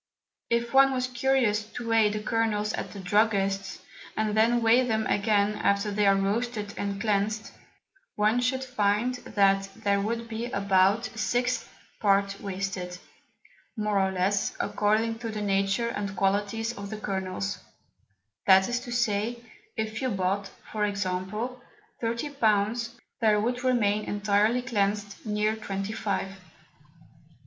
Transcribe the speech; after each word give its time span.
If 0.49 0.73
one 0.73 0.93
was 0.93 1.05
curious 1.05 1.63
to 1.73 1.87
weigh 1.89 2.09
the 2.09 2.23
Kernels 2.23 2.73
at 2.73 2.91
the 2.91 2.99
Druggists, 2.99 3.81
and 4.17 4.35
then 4.35 4.63
weigh 4.63 4.83
them 4.83 5.05
again 5.05 5.53
after 5.57 5.91
they 5.91 6.07
are 6.07 6.15
roasted 6.15 6.73
and 6.75 6.99
cleansed, 6.99 7.51
one 8.15 8.39
should 8.41 8.63
find 8.63 9.13
that 9.17 9.69
there 9.75 10.01
would 10.01 10.27
be 10.27 10.45
about 10.47 11.13
a 11.13 11.19
sixth 11.19 11.71
Part 11.99 12.41
wasted, 12.41 12.97
more 13.77 13.99
or 13.99 14.11
less, 14.11 14.57
according 14.59 15.19
to 15.19 15.29
the 15.29 15.39
Nature 15.43 15.89
and 15.89 16.15
Qualities 16.15 16.73
of 16.75 16.89
the 16.89 16.97
Kernels; 16.97 17.59
that 18.47 18.67
is 18.67 18.79
to 18.79 18.91
say, 18.91 19.37
if 19.77 20.01
you 20.01 20.09
bought 20.09 20.47
(for 20.71 20.83
example) 20.83 21.61
30 21.99 22.31
Pounds, 22.31 22.89
there 23.19 23.39
would 23.39 23.63
remain 23.63 24.05
entirely 24.05 24.63
cleansed, 24.63 25.23
near 25.27 25.55
twenty 25.55 25.93
five. 25.93 26.31